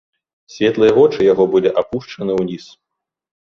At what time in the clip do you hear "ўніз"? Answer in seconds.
2.41-2.65